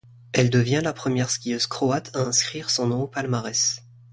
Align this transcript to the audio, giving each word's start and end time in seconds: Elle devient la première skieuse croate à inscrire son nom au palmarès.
Elle 0.33 0.49
devient 0.49 0.81
la 0.83 0.93
première 0.93 1.29
skieuse 1.29 1.67
croate 1.67 2.09
à 2.15 2.21
inscrire 2.21 2.71
son 2.71 2.87
nom 2.87 3.01
au 3.03 3.07
palmarès. 3.07 3.83